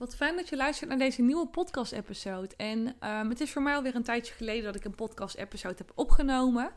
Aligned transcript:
Wat 0.00 0.16
fijn 0.16 0.36
dat 0.36 0.48
je 0.48 0.56
luistert 0.56 0.88
naar 0.88 0.98
deze 0.98 1.22
nieuwe 1.22 1.46
podcast-episode. 1.46 2.56
En 2.56 2.78
um, 2.86 3.28
het 3.28 3.40
is 3.40 3.52
voor 3.52 3.62
mij 3.62 3.74
alweer 3.74 3.94
een 3.94 4.02
tijdje 4.02 4.34
geleden 4.34 4.64
dat 4.64 4.74
ik 4.74 4.84
een 4.84 4.94
podcast-episode 4.94 5.74
heb 5.78 5.92
opgenomen. 5.94 6.70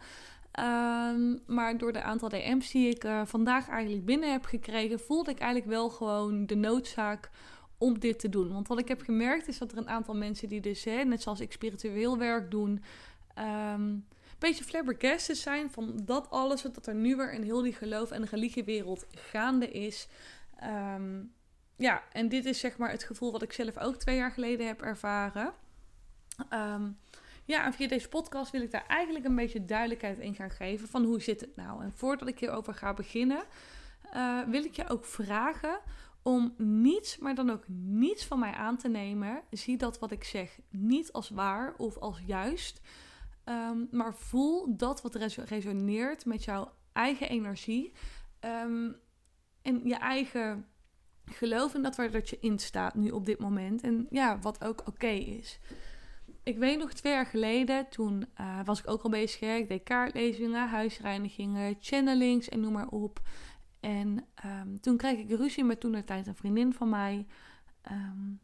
Um, 0.60 1.42
maar 1.46 1.78
door 1.78 1.94
de 1.94 2.02
aantal 2.02 2.30
DM's 2.30 2.72
die 2.72 2.90
ik 2.90 3.04
uh, 3.04 3.22
vandaag 3.26 3.70
eigenlijk 3.70 4.06
binnen 4.06 4.32
heb 4.32 4.46
gekregen, 4.46 5.00
voelde 5.00 5.32
ik 5.32 5.40
eigenlijk 5.40 5.72
wel 5.72 5.90
gewoon 5.90 6.46
de 6.46 6.56
noodzaak 6.56 7.30
om 7.78 8.00
dit 8.00 8.20
te 8.20 8.30
doen. 8.30 8.54
Want 8.54 8.68
wat 8.68 8.80
ik 8.80 8.88
heb 8.88 9.02
gemerkt 9.02 9.48
is 9.48 9.58
dat 9.58 9.72
er 9.72 9.78
een 9.78 9.90
aantal 9.90 10.16
mensen 10.16 10.50
die 10.50 10.62
dus, 10.62 10.84
hè, 10.84 11.04
net 11.04 11.22
zoals 11.22 11.40
ik 11.40 11.52
spiritueel 11.52 12.18
werk 12.18 12.52
doen, 12.52 12.84
um, 13.38 13.44
een 13.44 14.06
beetje 14.40 14.64
flabbergasted 14.64 15.38
zijn 15.38 15.72
van 15.72 16.00
dat 16.06 16.30
alles 16.30 16.64
wat 16.64 16.88
er 16.88 16.96
nu 16.96 17.16
weer 17.16 17.34
in 17.34 17.44
heel 17.44 17.62
die 17.62 17.74
geloof- 17.74 18.12
en 18.12 18.26
religiewereld 18.26 19.06
gaande 19.12 19.72
is. 19.72 20.08
Um, 20.96 21.34
ja, 21.76 22.04
en 22.12 22.30
dit 22.30 22.46
is 22.46 22.60
zeg 22.60 22.78
maar 22.78 22.92
het 22.92 23.04
gevoel 23.04 23.32
wat 23.32 23.42
ik 23.42 23.54
zelf 23.54 23.78
ook 23.78 23.96
twee 23.96 24.16
jaar 24.16 24.32
geleden 24.32 24.68
heb 24.68 24.82
ervaren. 24.82 25.54
Um, 26.54 26.98
ja, 27.46 27.66
en 27.66 27.74
via 27.74 27.88
deze 27.88 28.10
podcast 28.10 28.52
wil 28.52 28.62
ik 28.62 28.72
daar 28.72 28.86
eigenlijk 28.88 29.26
een 29.26 29.36
beetje 29.36 29.66
duidelijkheid 29.66 30.20
in 30.20 30.36
gaan 30.36 30.50
geven 30.50 30.88
van 30.88 31.04
hoe 31.04 31.22
zit 31.22 31.42
het 31.42 31.56
nou. 31.56 31.84
En 31.84 31.92
voordat 31.92 32.28
ik 32.28 32.40
hierover 32.40 32.74
ga 32.74 32.94
beginnen, 32.94 33.44
uh, 34.16 34.42
wil 34.48 34.64
ik 34.64 34.76
je 34.76 34.88
ook 34.88 35.06
vragen 35.06 35.80
om 36.22 36.54
niets, 36.58 37.18
maar 37.18 37.36
dan 37.36 37.50
ook 37.50 37.64
niets 37.68 38.26
van 38.26 38.40
mij 38.40 38.52
aan 38.52 38.78
te 38.78 38.90
nemen. 38.90 39.42
Zie 39.50 39.78
dat 39.78 40.00
wat 40.00 40.12
ik 40.12 40.24
zeg 40.24 40.60
niet 40.70 41.12
als 41.12 41.30
waar 41.30 41.74
of 41.78 41.98
als 41.98 42.22
juist, 42.26 42.82
um, 43.46 43.88
maar 43.92 44.16
voel 44.16 44.78
dat 44.78 45.02
wat 45.02 45.16
resoneert 45.46 46.26
met 46.26 46.44
jouw 46.44 46.74
eigen 46.94 47.30
energie 47.30 47.94
um, 48.42 48.96
en 49.62 49.82
je 49.88 49.96
eigen 49.96 50.68
geloof 51.26 51.74
in 51.74 51.82
dat 51.82 51.96
waar 51.96 52.12
dat 52.12 52.30
je 52.30 52.38
in 52.40 52.60
staat 52.60 52.96
nu 52.96 53.10
op 53.10 53.26
dit 53.26 53.40
moment. 53.40 53.82
En 53.82 54.08
ja, 54.10 54.40
wat 54.40 54.64
ook 54.64 54.84
oké 54.88 55.08
is. 55.08 55.60
Ik 56.44 56.58
weet 56.58 56.78
nog 56.78 56.94
twee 56.94 57.14
jaar 57.14 57.26
geleden, 57.26 57.90
toen 57.90 58.26
uh, 58.40 58.60
was 58.66 58.80
ik 58.80 58.90
ook 58.90 59.04
al 59.04 59.10
bezig. 59.10 59.42
Ik 59.42 59.68
deed 59.68 59.84
kaartlezingen, 59.84 60.70
huisreinigingen, 60.70 61.76
channelings 61.80 62.50
en 62.50 62.60
noem 62.60 62.74
maar 62.74 62.88
op. 62.88 63.22
En 63.80 64.26
um, 64.46 64.80
toen 64.80 64.98
kreeg 64.98 65.20
ik 65.20 65.30
ruzie 65.30 65.64
met 65.64 65.80
toen 65.80 65.92
de 65.92 66.04
tijd 66.04 66.28
een 66.28 66.36
vriendin 66.36 66.74
van 66.74 66.90
mij. 66.90 67.26
Um, 67.92 68.40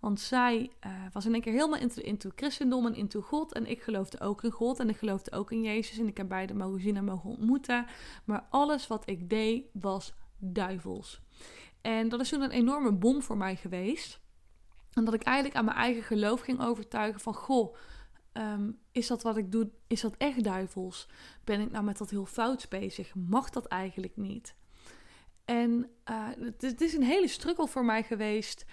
want 0.00 0.20
zij 0.20 0.70
uh, 0.86 0.92
was 1.12 1.26
in 1.26 1.32
één 1.32 1.42
keer 1.42 1.52
helemaal 1.52 1.80
into, 1.80 2.02
into 2.02 2.30
christendom 2.34 2.86
en 2.86 2.94
into 2.94 3.20
God. 3.20 3.52
En 3.52 3.66
ik 3.66 3.82
geloofde 3.82 4.20
ook 4.20 4.44
in 4.44 4.50
God 4.50 4.80
en 4.80 4.88
ik 4.88 4.96
geloofde 4.96 5.32
ook 5.32 5.52
in 5.52 5.62
Jezus. 5.62 5.98
En 5.98 6.06
ik 6.06 6.16
heb 6.16 6.28
beide 6.28 6.54
mogen 6.54 6.80
zien 6.80 6.96
en 6.96 7.04
mogen 7.04 7.30
ontmoeten. 7.30 7.86
Maar 8.24 8.46
alles 8.50 8.86
wat 8.86 9.08
ik 9.08 9.30
deed 9.30 9.64
was 9.72 10.14
duivels. 10.38 11.20
En 11.86 12.08
dat 12.08 12.20
is 12.20 12.28
toen 12.28 12.42
een 12.42 12.50
enorme 12.50 12.92
bom 12.92 13.22
voor 13.22 13.36
mij 13.36 13.56
geweest. 13.56 14.20
En 14.92 15.04
dat 15.04 15.14
ik 15.14 15.22
eigenlijk 15.22 15.56
aan 15.56 15.64
mijn 15.64 15.76
eigen 15.76 16.02
geloof 16.02 16.40
ging 16.40 16.60
overtuigen 16.60 17.20
van... 17.20 17.34
Goh, 17.34 17.76
um, 18.32 18.78
is 18.92 19.06
dat 19.06 19.22
wat 19.22 19.36
ik 19.36 19.52
doe, 19.52 19.70
is 19.86 20.00
dat 20.00 20.14
echt 20.16 20.44
duivels? 20.44 21.08
Ben 21.44 21.60
ik 21.60 21.70
nou 21.70 21.84
met 21.84 21.98
dat 21.98 22.10
heel 22.10 22.26
fout 22.26 22.68
bezig? 22.68 23.14
Mag 23.14 23.50
dat 23.50 23.66
eigenlijk 23.66 24.16
niet? 24.16 24.54
En 25.44 25.90
uh, 26.10 26.28
het, 26.58 26.80
is 26.80 26.94
een 26.94 27.02
hele 27.02 27.28
struggle 27.28 27.68
voor 27.68 27.84
mij 27.84 28.02
geweest... 28.02 28.64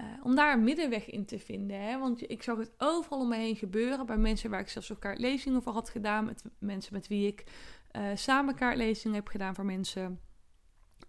Uh, 0.00 0.06
om 0.22 0.34
daar 0.34 0.52
een 0.52 0.64
middenweg 0.64 1.10
in 1.10 1.26
te 1.26 1.38
vinden. 1.38 1.80
Hè? 1.80 1.98
Want 1.98 2.30
ik 2.30 2.42
zag 2.42 2.58
het 2.58 2.72
overal 2.78 3.20
om 3.20 3.28
me 3.28 3.36
heen 3.36 3.56
gebeuren. 3.56 4.06
Bij 4.06 4.16
mensen 4.16 4.50
waar 4.50 4.60
ik 4.60 4.68
zelfs 4.68 4.92
ook 4.92 5.00
kaartlezingen 5.00 5.62
voor 5.62 5.72
had 5.72 5.88
gedaan. 5.88 6.24
Met 6.24 6.44
mensen 6.58 6.92
met 6.92 7.08
wie 7.08 7.26
ik 7.26 7.44
uh, 7.92 8.02
samen 8.14 8.54
kaartlezingen 8.54 9.16
heb 9.16 9.28
gedaan 9.28 9.54
voor 9.54 9.64
mensen 9.64 10.20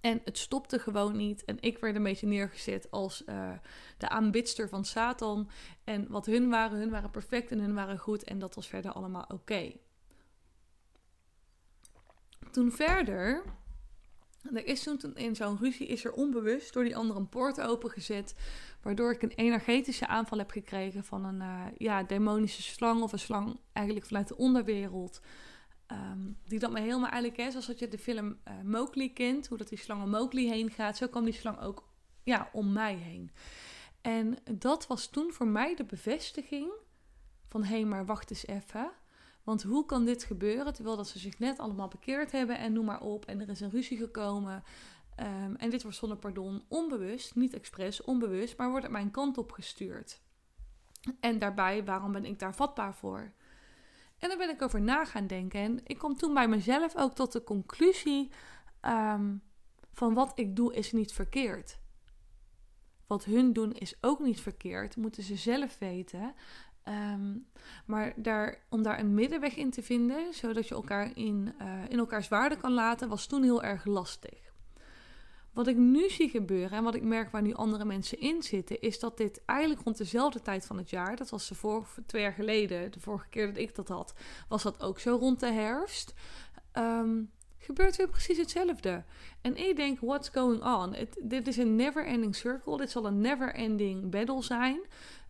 en 0.02 0.22
het 0.24 0.38
stopte 0.38 0.80
gewoon 0.80 1.18
niet. 1.18 1.46
En 1.46 1.58
ik 1.60 1.78
werd 1.78 1.96
een 1.96 2.04
beetje 2.04 2.28
neergezet 2.28 2.92
als 2.92 3.24
uh, 3.26 3.52
de 3.98 4.10
aanbidster 4.10 4.70
van 4.70 4.86
Satan. 4.86 5.50
En 5.84 6.08
wat 6.10 6.26
hun 6.26 6.50
waren, 6.50 6.80
hun 6.80 6.90
waren 6.90 7.12
perfect 7.12 7.52
en 7.52 7.60
hun 7.60 7.74
waren 7.74 7.98
goed. 7.98 8.24
En 8.24 8.40
dat 8.40 8.56
was 8.56 8.68
verder 8.68 8.92
allemaal 8.92 9.26
oké. 9.28 9.72
Toen 12.52 12.72
verder, 12.72 13.44
er 14.54 14.66
is 14.66 14.88
in 15.14 15.36
zo'n 15.36 15.58
ruzie, 15.58 15.88
is 15.88 16.06
er 16.06 16.14
onbewust 16.14 16.74
door 16.74 16.84
die 16.84 16.96
andere 16.96 17.20
een 17.20 17.30
poort 17.30 17.62
opengezet. 17.62 18.36
Waardoor 18.82 19.12
ik 19.12 19.22
een 19.22 19.34
energetische 19.36 20.08
aanval 20.08 20.38
heb 20.38 20.52
gekregen 20.52 21.04
van 21.04 21.26
een 21.26 21.42
uh, 21.42 21.66
ja, 21.78 22.04
demonische 22.04 22.62
slang 22.62 23.02
of 23.02 23.12
een 23.12 23.20
slang 23.20 23.60
eigenlijk 23.74 24.06
vanuit 24.06 24.28
de 24.28 24.38
onderwereld. 24.38 25.22
Um, 25.92 26.38
die 26.48 26.60
dat 26.60 26.72
me 26.72 26.80
helemaal 26.80 27.10
eigenlijk, 27.10 27.38
hè, 27.38 27.52
zoals 27.52 27.68
dat 27.68 27.80
je 27.80 27.88
de 27.88 27.98
film 27.98 28.28
uh, 28.28 28.54
Mowgli 28.64 29.14
kent, 29.14 29.48
hoe 29.48 29.58
dat 29.58 29.70
die 29.70 29.78
slang 29.78 30.04
om 30.04 30.10
Mowgli 30.10 30.50
heen 30.50 30.72
gaat, 30.72 30.98
zo 30.98 31.08
kwam 31.08 31.26
die 31.26 31.34
slang 31.34 31.60
ook 31.60 31.88
ja, 32.24 32.50
om 32.52 32.74
mij 32.74 32.96
heen. 32.96 33.32
En 34.02 34.38
dat 34.52 34.88
was 34.88 35.08
toen 35.08 35.34
voor 35.34 35.48
mij 35.48 35.76
de 35.76 35.84
bevestiging 35.84 36.72
van 37.48 37.64
hé, 37.64 37.76
hey, 37.76 37.86
maar 37.86 38.06
wacht 38.06 38.30
eens 38.30 38.48
even. 38.48 38.92
Want 39.44 39.64
hoe 39.64 39.86
kan 39.86 40.06
dit 40.06 40.24
gebeuren 40.24 40.74
terwijl 40.74 40.96
dat 40.98 41.08
ze 41.08 41.20
zich 41.20 41.40
net 41.40 41.60
allemaal 41.60 41.88
bekeerd 41.88 42.32
hebben 42.32 42.58
en 42.58 42.74
noem 42.74 42.86
maar 42.86 43.02
op 43.02 43.26
en 43.26 43.42
er 43.42 43.50
is 43.50 43.60
een 43.60 43.70
ruzie 43.70 43.98
gekomen. 43.98 44.64
Um, 45.20 45.56
en 45.56 45.70
dit 45.70 45.82
wordt 45.82 45.98
zonder 45.98 46.18
pardon 46.18 46.64
onbewust, 46.68 47.36
niet 47.36 47.54
expres, 47.54 48.02
onbewust, 48.02 48.58
maar 48.58 48.70
wordt 48.70 48.84
het 48.84 48.94
mijn 48.94 49.12
kant 49.12 49.38
op 49.38 49.52
gestuurd. 49.52 50.22
En 51.20 51.40
daarbij, 51.40 51.84
waarom 51.84 52.12
ben 52.12 52.26
ik 52.26 52.40
daar 52.40 52.56
vatbaar 52.56 52.96
voor? 52.96 53.32
En 54.20 54.30
daar 54.30 54.38
ben 54.38 54.50
ik 54.50 54.62
over 54.62 54.82
na 54.82 55.06
gaan 55.06 55.28
denken. 55.28 55.60
En 55.60 55.80
ik 55.84 55.98
kom 55.98 56.16
toen 56.16 56.34
bij 56.34 56.48
mezelf 56.48 56.96
ook 56.96 57.14
tot 57.14 57.32
de 57.32 57.44
conclusie 57.44 58.32
um, 58.82 59.42
van 59.94 60.14
wat 60.14 60.32
ik 60.36 60.56
doe 60.56 60.74
is 60.74 60.92
niet 60.92 61.12
verkeerd. 61.12 61.80
Wat 63.08 63.24
hun 63.24 63.54
doen 63.54 63.74
is 63.74 63.96
ook 64.02 64.20
niet 64.20 64.42
verkeerd, 64.42 64.96
moeten 64.96 65.24
ze 65.24 65.36
zelf 65.36 65.78
weten. 65.78 66.34
Um, 66.84 67.48
maar 67.86 68.14
daar, 68.16 68.66
om 68.70 68.84
daar 68.84 69.00
een 69.00 69.14
middenweg 69.14 69.56
in 69.56 69.70
te 69.70 69.84
vinden, 69.84 70.34
zodat 70.34 70.68
je 70.68 70.76
elkaar 70.76 71.18
in, 71.18 71.54
uh, 71.62 71.84
in 71.90 71.98
elkaars 71.98 72.28
waarde 72.28 72.58
kan 72.58 72.72
laten, 72.72 73.10
was 73.10 73.26
toen 73.26 73.44
heel 73.44 73.64
erg 73.64 73.86
lastig. 73.86 74.49
Wat 75.54 75.68
ik 75.68 75.78
nu 75.78 76.10
zie 76.10 76.30
gebeuren 76.30 76.78
en 76.78 76.84
wat 76.84 76.96
ik 76.96 77.04
merk 77.04 77.32
waar 77.32 77.42
nu 77.42 77.54
andere 77.54 77.86
mensen 77.86 78.20
in 78.20 78.44
zitten, 78.44 78.82
is 78.82 79.00
dat 79.00 79.18
dit 79.18 79.42
eigenlijk 79.46 79.82
rond 79.84 79.98
dezelfde 79.98 80.42
tijd 80.42 80.66
van 80.66 80.78
het 80.78 80.90
jaar, 80.90 81.16
dat 81.16 81.30
was 81.30 81.48
de 81.48 81.56
vorige, 81.56 82.06
twee 82.06 82.22
jaar 82.22 82.34
geleden, 82.34 82.92
de 82.92 83.00
vorige 83.00 83.30
keer 83.30 83.48
dat 83.48 83.58
ik 83.58 83.76
dat 83.76 83.88
had, 83.88 84.14
was 84.48 84.64
dat 84.64 84.82
ook 84.82 85.00
zo 85.00 85.16
rond 85.16 85.40
de 85.40 85.52
herfst. 85.52 86.14
Um, 86.74 87.32
gebeurt 87.58 87.96
weer 87.96 88.10
precies 88.10 88.38
hetzelfde. 88.38 89.04
En 89.42 89.56
ik 89.68 89.76
denk, 89.76 90.00
what's 90.00 90.30
going 90.30 90.64
on? 90.64 90.96
It, 90.96 91.20
dit 91.24 91.48
is 91.48 91.58
een 91.58 91.76
never-ending 91.76 92.36
circle. 92.36 92.78
Dit 92.78 92.92
zal 92.92 93.06
een 93.06 93.22
never-ending 93.22 94.12
battle 94.12 94.44
zijn. 94.44 94.80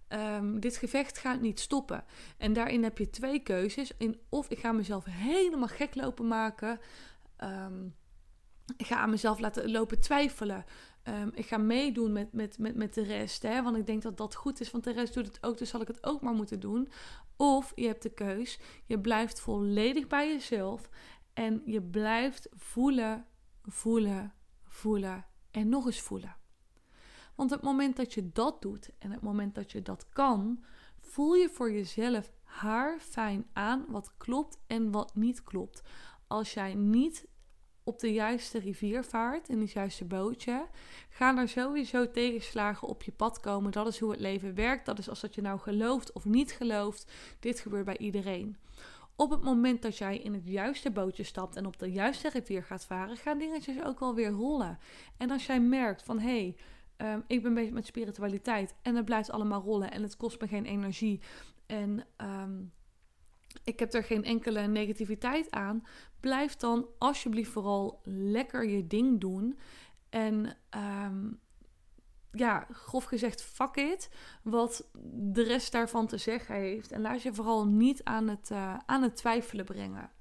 Um, 0.09 0.59
dit 0.59 0.77
gevecht 0.77 1.17
gaat 1.17 1.41
niet 1.41 1.59
stoppen. 1.59 2.03
En 2.37 2.53
daarin 2.53 2.83
heb 2.83 2.97
je 2.97 3.09
twee 3.09 3.39
keuzes. 3.39 3.91
In 3.97 4.19
of 4.29 4.49
ik 4.49 4.59
ga 4.59 4.71
mezelf 4.71 5.05
helemaal 5.09 5.67
gek 5.67 5.95
lopen 5.95 6.27
maken. 6.27 6.79
Um, 7.43 7.95
ik 8.77 8.85
ga 8.85 8.95
aan 8.95 9.09
mezelf 9.09 9.39
laten 9.39 9.71
lopen 9.71 9.99
twijfelen. 9.99 10.65
Um, 11.03 11.31
ik 11.33 11.45
ga 11.45 11.57
meedoen 11.57 12.11
met, 12.11 12.33
met, 12.33 12.57
met, 12.57 12.75
met 12.75 12.93
de 12.93 13.03
rest. 13.03 13.43
Hè, 13.43 13.63
want 13.63 13.77
ik 13.77 13.85
denk 13.85 14.01
dat 14.01 14.17
dat 14.17 14.35
goed 14.35 14.59
is. 14.59 14.71
Want 14.71 14.83
de 14.83 14.91
rest 14.91 15.13
doet 15.13 15.25
het 15.25 15.43
ook. 15.43 15.57
Dus 15.57 15.69
zal 15.69 15.81
ik 15.81 15.87
het 15.87 16.03
ook 16.05 16.21
maar 16.21 16.33
moeten 16.33 16.59
doen. 16.59 16.89
Of 17.35 17.71
je 17.75 17.87
hebt 17.87 18.03
de 18.03 18.13
keus. 18.13 18.59
Je 18.85 18.99
blijft 18.99 19.39
volledig 19.39 20.07
bij 20.07 20.27
jezelf. 20.27 20.89
En 21.33 21.61
je 21.65 21.81
blijft 21.81 22.47
voelen, 22.55 23.25
voelen, 23.63 24.33
voelen. 24.63 25.25
En 25.51 25.69
nog 25.69 25.85
eens 25.85 26.01
voelen. 26.01 26.35
Want 27.35 27.49
het 27.49 27.61
moment 27.61 27.95
dat 27.95 28.13
je 28.13 28.31
dat 28.31 28.61
doet. 28.61 28.89
En 28.97 29.11
het 29.11 29.21
moment 29.21 29.55
dat 29.55 29.71
je 29.71 29.81
dat 29.81 30.09
kan. 30.09 30.63
Voel 30.99 31.33
je 31.33 31.49
voor 31.49 31.71
jezelf 31.71 32.31
haar 32.43 32.99
fijn 32.99 33.47
aan. 33.53 33.85
Wat 33.87 34.13
klopt 34.17 34.59
en 34.67 34.91
wat 34.91 35.15
niet 35.15 35.43
klopt. 35.43 35.81
Als 36.27 36.53
jij 36.53 36.73
niet 36.73 37.27
op 37.89 37.99
de 37.99 38.13
juiste 38.13 38.59
rivier 38.59 39.03
vaart, 39.03 39.49
in 39.49 39.59
het 39.59 39.71
juiste 39.71 40.05
bootje, 40.05 40.67
gaan 41.09 41.37
er 41.37 41.49
sowieso 41.49 42.11
tegenslagen 42.11 42.87
op 42.87 43.03
je 43.03 43.11
pad 43.11 43.39
komen. 43.39 43.71
Dat 43.71 43.87
is 43.87 43.99
hoe 43.99 44.11
het 44.11 44.19
leven 44.19 44.55
werkt. 44.55 44.85
Dat 44.85 44.99
is 44.99 45.09
als 45.09 45.21
dat 45.21 45.35
je 45.35 45.41
nou 45.41 45.59
gelooft 45.59 46.11
of 46.11 46.25
niet 46.25 46.51
gelooft. 46.51 47.11
Dit 47.39 47.59
gebeurt 47.59 47.85
bij 47.85 47.97
iedereen. 47.97 48.57
Op 49.15 49.29
het 49.29 49.43
moment 49.43 49.81
dat 49.81 49.97
jij 49.97 50.17
in 50.17 50.33
het 50.33 50.47
juiste 50.47 50.91
bootje 50.91 51.23
stapt 51.23 51.55
en 51.55 51.65
op 51.65 51.79
de 51.79 51.91
juiste 51.91 52.29
rivier 52.29 52.63
gaat 52.63 52.85
varen, 52.85 53.17
gaan 53.17 53.37
dingetjes 53.37 53.83
ook 53.83 53.99
wel 53.99 54.15
weer 54.15 54.29
rollen. 54.29 54.79
En 55.17 55.31
als 55.31 55.45
jij 55.45 55.59
merkt 55.59 56.03
van 56.03 56.19
hé, 56.19 56.55
hey, 56.97 57.13
um, 57.13 57.23
ik 57.27 57.43
ben 57.43 57.53
bezig 57.53 57.73
met 57.73 57.85
spiritualiteit 57.85 58.75
en 58.81 58.95
het 58.95 59.05
blijft 59.05 59.31
allemaal 59.31 59.61
rollen 59.61 59.91
en 59.91 60.03
het 60.03 60.17
kost 60.17 60.41
me 60.41 60.47
geen 60.47 60.65
energie 60.65 61.21
en 61.65 62.05
um, 62.17 62.71
ik 63.69 63.79
heb 63.79 63.93
er 63.93 64.03
geen 64.03 64.23
enkele 64.23 64.67
negativiteit 64.67 65.51
aan. 65.51 65.83
Blijf 66.19 66.55
dan 66.55 66.87
alsjeblieft 66.97 67.51
vooral 67.51 68.01
lekker 68.03 68.67
je 68.67 68.87
ding 68.87 69.19
doen. 69.19 69.59
En 70.09 70.57
um, 71.05 71.39
ja, 72.31 72.67
grof 72.71 73.03
gezegd, 73.03 73.41
fuck 73.41 73.75
it. 73.75 74.09
Wat 74.43 74.89
de 75.13 75.43
rest 75.43 75.71
daarvan 75.71 76.07
te 76.07 76.17
zeggen 76.17 76.55
heeft. 76.55 76.91
En 76.91 77.01
laat 77.01 77.21
je 77.21 77.33
vooral 77.33 77.67
niet 77.67 78.03
aan 78.03 78.27
het, 78.27 78.49
uh, 78.51 78.77
aan 78.85 79.01
het 79.01 79.15
twijfelen 79.15 79.65
brengen. 79.65 80.11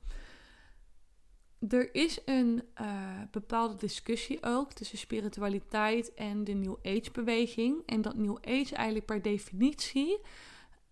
er 1.69 1.95
is 1.95 2.21
een 2.25 2.63
uh, 2.81 3.23
bepaalde 3.31 3.77
discussie 3.77 4.39
ook 4.43 4.73
tussen 4.73 4.99
spiritualiteit 4.99 6.15
en 6.15 6.45
de 6.45 6.53
New 6.53 6.77
Age 6.83 7.11
beweging. 7.13 7.83
En 7.87 8.03
dat 8.03 8.17
New 8.17 8.37
Age 8.37 8.75
eigenlijk 8.75 9.07
per 9.07 9.23
definitie 9.23 10.21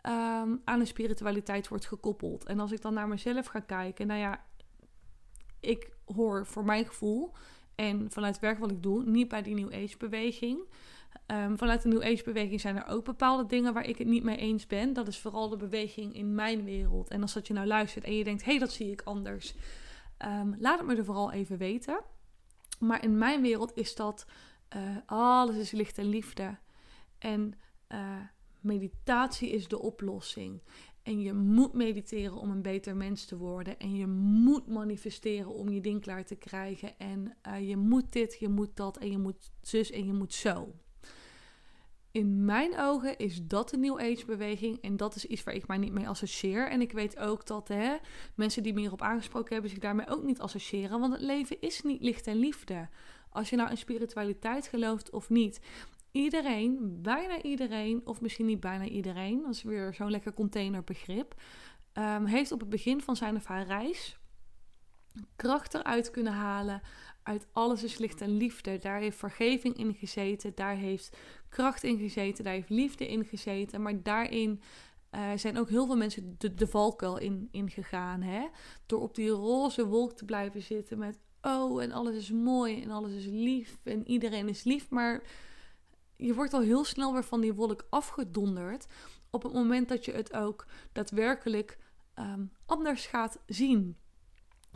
um, 0.09 0.61
aan 0.65 0.79
de 0.79 0.85
spiritualiteit 0.85 1.69
wordt 1.69 1.87
gekoppeld. 1.87 2.45
En 2.45 2.61
als 2.61 2.73
ik 2.73 2.81
dan 2.81 2.95
naar 2.95 3.09
mezelf 3.09 3.47
ga 3.47 3.61
kijken, 3.61 4.07
nou 4.07 4.21
ja, 4.21 4.45
ik 5.61 5.91
hoor 6.05 6.47
voor 6.47 6.65
mijn 6.65 6.87
gevoel 6.87 7.33
en 7.75 8.11
vanuit 8.11 8.35
het 8.35 8.43
werk 8.43 8.59
wat 8.59 8.71
ik 8.71 8.83
doe, 8.83 9.05
niet 9.05 9.29
bij 9.29 9.43
die 9.43 9.55
New 9.55 9.75
Age 9.75 9.97
beweging. 9.97 10.61
Um, 11.27 11.59
vanuit 11.59 11.83
de 11.83 11.89
New 11.89 12.03
Age 12.03 12.23
beweging 12.25 12.61
zijn 12.61 12.77
er 12.77 12.87
ook 12.87 13.05
bepaalde 13.05 13.47
dingen 13.47 13.75
waar 13.75 13.87
ik 13.87 13.99
het 13.99 14.07
niet 14.07 14.23
mee 14.23 14.37
eens 14.37 14.67
ben. 14.67 14.93
Dat 14.93 15.09
is 15.09 15.19
vooral 15.19 15.49
de 15.49 15.57
beweging 15.57 16.15
in 16.15 16.35
mijn 16.35 16.65
wereld. 16.65 17.09
En 17.09 17.23
als 17.23 17.33
dat 17.33 17.47
je 17.47 17.53
nou 17.53 17.67
luistert 17.67 18.05
en 18.05 18.17
je 18.17 18.25
denkt, 18.25 18.45
hé, 18.45 18.51
hey, 18.51 18.61
dat 18.61 18.73
zie 18.73 18.91
ik 18.91 19.03
anders. 19.05 19.55
Um, 20.25 20.57
laat 20.59 20.79
het 20.79 20.87
me 20.87 20.97
er 20.97 21.05
vooral 21.05 21.33
even 21.33 21.59
weten. 21.59 22.01
Maar 22.79 23.03
in 23.03 23.19
mijn 23.19 23.43
wereld 23.43 23.77
is 23.77 23.95
dat 23.95 24.27
uh, 24.77 24.97
alles 25.07 25.57
is 25.57 25.71
licht 25.71 25.99
en 25.99 26.09
liefde. 26.09 26.57
En 27.19 27.55
uh, 27.89 28.21
meditatie 28.67 29.51
is 29.51 29.69
de 29.69 29.81
oplossing. 29.81 30.63
En 31.03 31.21
je 31.21 31.33
moet 31.33 31.73
mediteren 31.73 32.37
om 32.37 32.51
een 32.51 32.63
beter 32.63 32.97
mens 32.97 33.25
te 33.25 33.37
worden. 33.37 33.79
En 33.79 33.95
je 33.95 34.07
moet 34.07 34.67
manifesteren 34.67 35.55
om 35.55 35.69
je 35.69 35.81
ding 35.81 36.01
klaar 36.01 36.25
te 36.25 36.35
krijgen. 36.35 36.99
En 36.99 37.37
uh, 37.49 37.69
je 37.69 37.77
moet 37.77 38.13
dit, 38.13 38.37
je 38.39 38.49
moet 38.49 38.77
dat 38.77 38.99
en 38.99 39.11
je 39.11 39.19
moet 39.19 39.53
zus 39.61 39.91
en 39.91 40.07
je 40.07 40.13
moet 40.13 40.35
zo 40.35 40.75
in 42.17 42.45
mijn 42.45 42.79
ogen 42.79 43.19
is 43.19 43.47
dat 43.47 43.71
de 43.71 43.77
New 43.77 43.99
Age 43.99 44.27
beweging. 44.27 44.81
En 44.81 44.97
dat 44.97 45.15
is 45.15 45.25
iets 45.25 45.45
waar 45.45 45.55
ik 45.55 45.67
mij 45.67 45.77
niet 45.77 45.93
mee 45.93 46.09
associeer. 46.09 46.71
En 46.71 46.81
ik 46.81 46.93
weet 46.93 47.19
ook 47.19 47.47
dat 47.47 47.69
hè, 47.69 47.97
mensen 48.35 48.63
die 48.63 48.75
me 48.75 48.81
hierop 48.81 49.03
aangesproken 49.03 49.53
hebben, 49.53 49.71
zich 49.71 49.79
daarmee 49.79 50.09
ook 50.09 50.23
niet 50.23 50.41
associëren. 50.41 51.01
Want 51.01 51.13
het 51.13 51.23
leven 51.23 51.61
is 51.61 51.83
niet 51.83 52.03
licht 52.03 52.27
en 52.27 52.37
liefde. 52.37 52.89
Als 53.31 53.51
je 53.51 53.57
nou 53.57 53.71
in 53.71 53.77
spiritualiteit 53.77 54.67
gelooft 54.67 55.11
of 55.11 55.29
niet. 55.29 55.61
Iedereen, 56.17 56.99
bijna 57.03 57.43
iedereen, 57.43 58.01
of 58.05 58.21
misschien 58.21 58.47
niet 58.47 58.61
bijna 58.61 58.85
iedereen, 58.85 59.43
dat 59.43 59.55
is 59.55 59.63
weer 59.63 59.95
zo'n 59.95 60.11
lekker 60.11 60.35
containerbegrip, 60.35 61.35
um, 61.95 62.25
heeft 62.25 62.53
op 62.53 62.61
het 62.61 62.69
begin 62.69 63.01
van 63.01 63.17
zijn 63.17 63.37
of 63.37 63.45
haar 63.45 63.67
reis 63.67 64.19
kracht 65.37 65.75
eruit 65.75 66.11
kunnen 66.11 66.33
halen 66.33 66.81
uit 67.23 67.47
alles 67.53 67.85
is 67.85 67.99
licht 67.99 68.21
en 68.21 68.37
liefde. 68.37 68.79
Daar 68.79 68.99
heeft 68.99 69.17
vergeving 69.17 69.77
in 69.77 69.95
gezeten, 69.95 70.53
daar 70.55 70.77
heeft 70.77 71.17
kracht 71.49 71.83
in 71.83 71.99
gezeten, 71.99 72.45
daar 72.45 72.53
heeft 72.53 72.71
liefde 72.71 73.09
in 73.09 73.25
gezeten. 73.25 73.83
Maar 73.83 74.03
daarin 74.03 74.61
uh, 75.15 75.31
zijn 75.37 75.59
ook 75.59 75.69
heel 75.69 75.87
veel 75.87 75.97
mensen 75.97 76.35
de, 76.39 76.55
de 76.55 76.67
valkuil 76.67 77.19
in, 77.19 77.49
in 77.51 77.71
gegaan. 77.71 78.23
Hè? 78.23 78.47
Door 78.87 79.01
op 79.01 79.15
die 79.15 79.29
roze 79.29 79.87
wolk 79.87 80.13
te 80.13 80.25
blijven 80.25 80.63
zitten 80.63 80.99
met 80.99 81.19
oh 81.43 81.83
en 81.83 81.93
alles 81.93 82.17
is 82.17 82.31
mooi 82.31 82.83
en 82.83 82.91
alles 82.91 83.13
is 83.13 83.27
lief 83.27 83.79
en 83.85 84.09
iedereen 84.09 84.49
is 84.49 84.65
lief. 84.65 84.91
Maar 84.91 85.23
je 86.17 86.35
wordt 86.35 86.53
al 86.53 86.61
heel 86.61 86.85
snel 86.85 87.13
weer 87.13 87.25
van 87.25 87.41
die 87.41 87.55
wolk 87.55 87.87
afgedonderd 87.91 88.87
op 89.31 89.43
het 89.43 89.53
moment 89.53 89.89
dat 89.89 90.05
je 90.05 90.13
het 90.13 90.33
ook 90.33 90.67
daadwerkelijk 90.93 91.79
um, 92.19 92.53
anders 92.67 93.07
gaat 93.07 93.39
zien. 93.47 93.97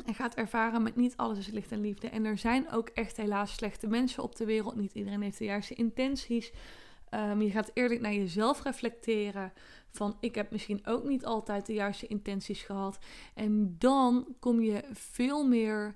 En 0.04 0.14
gaat 0.14 0.34
ervaren 0.34 0.82
met 0.82 0.96
niet 0.96 1.16
alles 1.16 1.38
is 1.38 1.46
licht 1.46 1.72
en 1.72 1.80
liefde. 1.80 2.08
En 2.08 2.24
er 2.24 2.38
zijn 2.38 2.70
ook 2.70 2.88
echt 2.88 3.16
helaas 3.16 3.54
slechte 3.54 3.86
mensen 3.86 4.22
op 4.22 4.36
de 4.36 4.44
wereld. 4.44 4.76
Niet 4.76 4.92
iedereen 4.92 5.22
heeft 5.22 5.38
de 5.38 5.44
juiste 5.44 5.74
intenties. 5.74 6.52
Um, 7.14 7.42
je 7.42 7.50
gaat 7.50 7.70
eerlijk 7.74 8.00
naar 8.00 8.14
jezelf 8.14 8.62
reflecteren. 8.62 9.52
Van 9.90 10.16
ik 10.20 10.34
heb 10.34 10.50
misschien 10.50 10.86
ook 10.86 11.04
niet 11.04 11.24
altijd 11.24 11.66
de 11.66 11.72
juiste 11.72 12.06
intenties 12.06 12.62
gehad. 12.62 12.98
En 13.34 13.76
dan 13.78 14.36
kom 14.38 14.60
je 14.60 14.84
veel 14.92 15.46
meer 15.46 15.94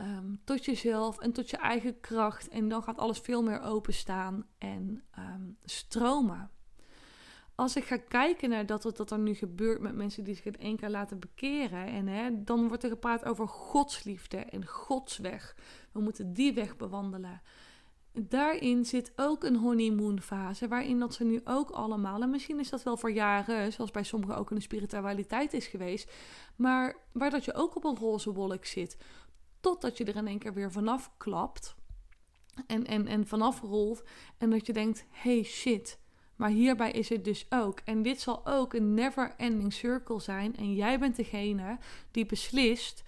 um, 0.00 0.40
tot 0.44 0.64
jezelf 0.64 1.18
en 1.18 1.32
tot 1.32 1.50
je 1.50 1.56
eigen 1.56 2.00
kracht. 2.00 2.48
En 2.48 2.68
dan 2.68 2.82
gaat 2.82 2.98
alles 2.98 3.18
veel 3.18 3.42
meer 3.42 3.60
openstaan 3.60 4.46
en 4.58 5.02
um, 5.18 5.56
stromen 5.64 6.50
als 7.60 7.76
ik 7.76 7.84
ga 7.84 7.96
kijken 7.96 8.48
naar 8.48 8.66
dat 8.66 8.82
wat 8.82 9.10
er 9.10 9.18
nu 9.18 9.34
gebeurt 9.34 9.80
met 9.80 9.94
mensen 9.94 10.24
die 10.24 10.34
zich 10.34 10.44
in 10.44 10.58
één 10.58 10.76
keer 10.76 10.88
laten 10.88 11.18
bekeren, 11.18 11.86
en 11.86 12.06
hè, 12.06 12.44
dan 12.44 12.68
wordt 12.68 12.82
er 12.82 12.90
gepraat 12.90 13.24
over 13.24 13.48
godsliefde 13.48 14.36
en 14.36 14.66
godsweg. 14.66 15.56
We 15.92 16.00
moeten 16.00 16.32
die 16.32 16.54
weg 16.54 16.76
bewandelen. 16.76 17.40
Daarin 18.12 18.84
zit 18.84 19.12
ook 19.16 19.44
een 19.44 19.56
honeymoon 19.56 20.20
fase, 20.20 20.68
waarin 20.68 20.98
dat 20.98 21.14
ze 21.14 21.24
nu 21.24 21.40
ook 21.44 21.70
allemaal, 21.70 22.22
en 22.22 22.30
misschien 22.30 22.58
is 22.58 22.70
dat 22.70 22.82
wel 22.82 22.96
voor 22.96 23.10
jaren, 23.10 23.72
zoals 23.72 23.90
bij 23.90 24.04
sommigen 24.04 24.36
ook 24.36 24.48
de 24.48 24.60
spiritualiteit 24.60 25.52
is 25.52 25.66
geweest, 25.66 26.12
maar 26.56 26.96
waar 27.12 27.30
dat 27.30 27.44
je 27.44 27.54
ook 27.54 27.76
op 27.76 27.84
een 27.84 27.96
roze 27.96 28.32
wolk 28.32 28.64
zit, 28.64 28.96
totdat 29.60 29.96
je 29.98 30.04
er 30.04 30.16
in 30.16 30.26
één 30.26 30.38
keer 30.38 30.54
weer 30.54 30.72
vanaf 30.72 31.10
klapt 31.16 31.74
en, 32.66 32.86
en, 32.86 33.06
en 33.06 33.26
vanaf 33.26 33.60
rolt, 33.60 34.02
en 34.38 34.50
dat 34.50 34.66
je 34.66 34.72
denkt, 34.72 35.06
hey 35.10 35.42
shit, 35.42 35.98
maar 36.36 36.50
hierbij 36.50 36.90
is 36.90 37.08
het 37.08 37.24
dus 37.24 37.46
ook. 37.48 37.80
En 37.84 38.02
dit 38.02 38.20
zal 38.20 38.46
ook 38.46 38.74
een 38.74 38.94
never 38.94 39.34
ending 39.36 39.72
circle 39.72 40.20
zijn. 40.20 40.56
En 40.56 40.74
jij 40.74 40.98
bent 40.98 41.16
degene 41.16 41.78
die 42.10 42.26
beslist. 42.26 43.02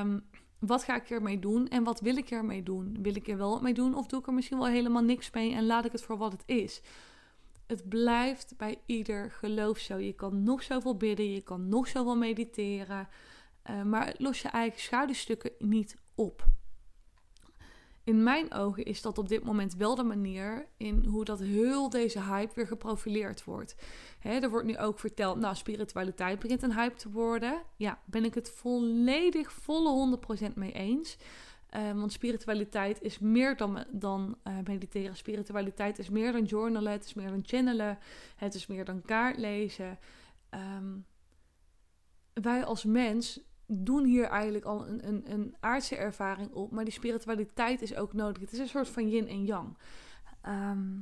Um, 0.00 0.24
wat 0.58 0.84
ga 0.84 0.96
ik 0.96 1.10
ermee 1.10 1.38
doen 1.38 1.68
en 1.68 1.84
wat 1.84 2.00
wil 2.00 2.16
ik 2.16 2.30
ermee 2.30 2.62
doen? 2.62 2.96
Wil 3.02 3.16
ik 3.16 3.28
er 3.28 3.36
wel 3.36 3.50
wat 3.50 3.62
mee 3.62 3.74
doen 3.74 3.94
of 3.94 4.06
doe 4.06 4.20
ik 4.20 4.26
er 4.26 4.32
misschien 4.32 4.58
wel 4.58 4.66
helemaal 4.66 5.02
niks 5.02 5.30
mee 5.30 5.54
en 5.54 5.66
laat 5.66 5.84
ik 5.84 5.92
het 5.92 6.02
voor 6.02 6.16
wat 6.16 6.32
het 6.32 6.42
is? 6.46 6.80
Het 7.66 7.88
blijft 7.88 8.54
bij 8.56 8.78
ieder 8.86 9.30
geloof 9.30 9.78
zo. 9.78 9.96
Je 9.96 10.12
kan 10.12 10.42
nog 10.42 10.62
zoveel 10.62 10.96
bidden, 10.96 11.32
je 11.32 11.42
kan 11.42 11.68
nog 11.68 11.88
zoveel 11.88 12.16
mediteren, 12.16 13.08
uh, 13.70 13.82
maar 13.82 14.14
lost 14.18 14.42
je 14.42 14.48
eigen 14.48 14.80
schaduwstukken 14.80 15.50
niet 15.58 15.96
op 16.14 16.46
in 18.04 18.22
mijn 18.22 18.52
ogen 18.52 18.84
is 18.84 19.02
dat 19.02 19.18
op 19.18 19.28
dit 19.28 19.44
moment 19.44 19.74
wel 19.74 19.94
de 19.94 20.02
manier 20.02 20.66
in 20.76 21.04
hoe 21.04 21.24
dat 21.24 21.38
heel 21.38 21.90
deze 21.90 22.22
hype 22.22 22.54
weer 22.54 22.66
geprofileerd 22.66 23.44
wordt. 23.44 23.74
Er 24.22 24.50
wordt 24.50 24.66
nu 24.66 24.78
ook 24.78 24.98
verteld, 24.98 25.38
nou, 25.38 25.54
spiritualiteit 25.54 26.38
begint 26.38 26.62
een 26.62 26.74
hype 26.74 26.96
te 26.96 27.10
worden. 27.10 27.62
Ja, 27.76 27.98
ben 28.04 28.24
ik 28.24 28.34
het 28.34 28.50
volledig, 28.50 29.52
volle 29.52 30.18
100% 30.50 30.54
mee 30.54 30.72
eens. 30.72 31.16
Uh, 31.76 31.92
want 31.92 32.12
spiritualiteit 32.12 33.02
is 33.02 33.18
meer 33.18 33.56
dan, 33.56 33.84
dan 33.90 34.38
uh, 34.44 34.54
mediteren. 34.64 35.16
Spiritualiteit 35.16 35.98
is 35.98 36.10
meer 36.10 36.32
dan 36.32 36.44
journalen, 36.44 36.92
het 36.92 37.04
is 37.04 37.14
meer 37.14 37.28
dan 37.28 37.42
channelen, 37.42 37.98
het 38.36 38.54
is 38.54 38.66
meer 38.66 38.84
dan 38.84 39.02
kaartlezen. 39.02 39.98
Um, 40.50 41.06
wij 42.32 42.64
als 42.64 42.84
mens 42.84 43.40
doen 43.66 44.04
hier 44.04 44.24
eigenlijk 44.24 44.64
al 44.64 44.86
een, 44.86 45.08
een, 45.08 45.32
een 45.32 45.56
aardse 45.60 45.96
ervaring 45.96 46.52
op. 46.52 46.70
Maar 46.70 46.84
die 46.84 46.92
spiritualiteit 46.92 47.82
is 47.82 47.94
ook 47.94 48.12
nodig. 48.12 48.42
Het 48.42 48.52
is 48.52 48.58
een 48.58 48.68
soort 48.68 48.88
van 48.88 49.08
yin 49.08 49.28
en 49.28 49.44
yang. 49.44 49.78
Ehm, 50.42 51.00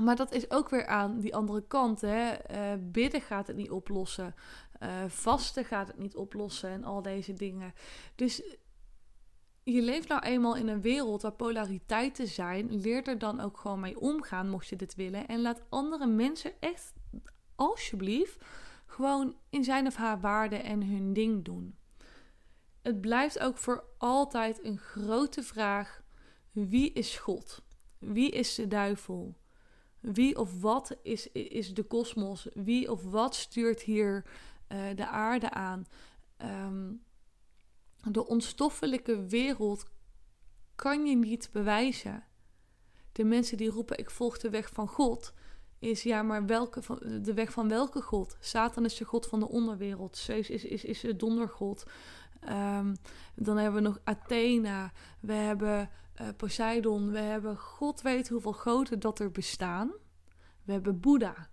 maar 0.00 0.16
dat 0.16 0.32
is 0.32 0.50
ook 0.50 0.68
weer 0.68 0.86
aan 0.86 1.20
die 1.20 1.34
andere 1.34 1.66
kant. 1.66 2.00
Hè? 2.00 2.32
Uh, 2.32 2.72
bidden 2.80 3.20
gaat 3.20 3.46
het 3.46 3.56
niet 3.56 3.70
oplossen. 3.70 4.34
Uh, 4.82 5.04
vasten 5.06 5.64
gaat 5.64 5.88
het 5.88 5.98
niet 5.98 6.16
oplossen. 6.16 6.70
En 6.70 6.84
al 6.84 7.02
deze 7.02 7.32
dingen. 7.32 7.74
Dus 8.14 8.42
je 9.62 9.82
leeft 9.82 10.08
nou 10.08 10.22
eenmaal 10.22 10.56
in 10.56 10.68
een 10.68 10.80
wereld 10.80 11.22
waar 11.22 11.32
polariteiten 11.32 12.26
zijn. 12.26 12.80
Leer 12.80 13.02
er 13.02 13.18
dan 13.18 13.40
ook 13.40 13.58
gewoon 13.58 13.80
mee 13.80 14.00
omgaan, 14.00 14.48
mocht 14.48 14.68
je 14.68 14.76
dit 14.76 14.94
willen. 14.94 15.26
En 15.26 15.40
laat 15.40 15.62
andere 15.68 16.06
mensen 16.06 16.52
echt, 16.60 16.92
alsjeblieft 17.54 18.44
gewoon 18.92 19.36
in 19.50 19.64
zijn 19.64 19.86
of 19.86 19.96
haar 19.96 20.20
waarde 20.20 20.56
en 20.56 20.82
hun 20.82 21.12
ding 21.12 21.44
doen. 21.44 21.76
Het 22.82 23.00
blijft 23.00 23.38
ook 23.38 23.58
voor 23.58 23.84
altijd 23.98 24.64
een 24.64 24.78
grote 24.78 25.42
vraag: 25.42 26.02
wie 26.50 26.92
is 26.92 27.16
God? 27.18 27.62
Wie 27.98 28.30
is 28.30 28.54
de 28.54 28.66
duivel? 28.68 29.36
Wie 30.00 30.38
of 30.38 30.60
wat 30.60 30.96
is, 31.02 31.26
is 31.32 31.74
de 31.74 31.82
kosmos? 31.82 32.48
Wie 32.54 32.90
of 32.90 33.02
wat 33.02 33.34
stuurt 33.34 33.82
hier 33.82 34.24
uh, 34.68 34.78
de 34.94 35.08
aarde 35.08 35.50
aan? 35.50 35.86
Um, 36.38 37.04
de 38.10 38.26
onstoffelijke 38.26 39.26
wereld 39.26 39.84
kan 40.74 41.06
je 41.06 41.16
niet 41.16 41.48
bewijzen. 41.52 42.24
De 43.12 43.24
mensen 43.24 43.56
die 43.56 43.70
roepen: 43.70 43.98
Ik 43.98 44.10
volg 44.10 44.38
de 44.38 44.50
weg 44.50 44.68
van 44.68 44.88
God, 44.88 45.32
is 45.82 46.02
ja, 46.02 46.22
maar 46.22 46.46
welke 46.46 46.82
van, 46.82 46.98
de 47.22 47.34
weg 47.34 47.52
van 47.52 47.68
welke 47.68 48.02
god? 48.02 48.36
Satan 48.40 48.84
is 48.84 48.96
de 48.96 49.04
god 49.04 49.26
van 49.26 49.40
de 49.40 49.48
onderwereld. 49.48 50.16
Zeus 50.16 50.50
is, 50.50 50.64
is, 50.64 50.84
is 50.84 51.00
de 51.00 51.16
dondergod. 51.16 51.84
Um, 52.48 52.96
dan 53.34 53.56
hebben 53.56 53.82
we 53.82 53.88
nog 53.88 54.00
Athena. 54.04 54.92
We 55.20 55.32
hebben 55.32 55.90
uh, 56.20 56.28
Poseidon. 56.36 57.10
We 57.10 57.18
hebben 57.18 57.56
god 57.56 58.02
weet 58.02 58.28
hoeveel 58.28 58.52
goden 58.52 59.00
dat 59.00 59.18
er 59.18 59.30
bestaan. 59.30 59.92
We 60.64 60.72
hebben 60.72 61.00
Boeddha. 61.00 61.48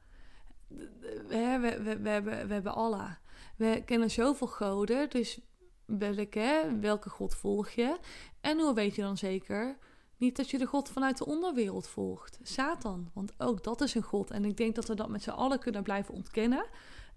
We, 0.68 1.58
we, 1.62 1.82
we, 1.84 2.00
we, 2.00 2.10
hebben, 2.10 2.48
we 2.48 2.54
hebben 2.54 2.74
Allah. 2.74 3.12
We 3.56 3.82
kennen 3.86 4.12
zoveel 4.12 4.48
goden. 4.48 5.10
Dus 5.10 5.40
welke, 5.86 6.78
welke 6.80 7.10
god 7.10 7.36
volg 7.36 7.70
je? 7.70 7.98
En 8.42 8.60
hoe 8.60 8.74
weet 8.74 8.96
je 8.96 9.02
dan 9.02 9.18
zeker 9.18 9.78
niet 10.20 10.36
dat 10.36 10.50
je 10.50 10.58
de 10.58 10.66
God 10.66 10.90
vanuit 10.90 11.18
de 11.18 11.26
onderwereld 11.26 11.88
volgt, 11.88 12.40
Satan, 12.44 13.12
want 13.14 13.34
ook 13.38 13.64
dat 13.64 13.82
is 13.82 13.96
een 13.96 14.04
God. 14.04 14.32
En 14.32 14.46
ik 14.46 14.58
denk 14.58 14.76
dat 14.76 14.88
we 14.88 14.96
dat 14.96 15.10
met 15.10 15.24
z'n 15.24 15.30
allen 15.30 15.60
kunnen 15.60 15.84
blijven 15.84 16.14
ontkennen. 16.14 16.66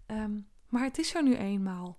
Um, 0.06 0.46
maar 0.68 0.82
het 0.82 0.98
is 0.98 1.14
er 1.14 1.22
nu 1.22 1.36
eenmaal. 1.36 1.98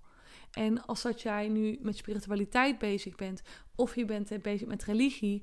En 0.50 0.86
als 0.86 1.02
dat 1.02 1.22
jij 1.22 1.48
nu 1.48 1.78
met 1.80 1.96
spiritualiteit 1.96 2.78
bezig 2.78 3.14
bent, 3.14 3.42
of 3.74 3.94
je 3.94 4.04
bent 4.04 4.42
bezig 4.42 4.68
met 4.68 4.84
religie, 4.84 5.42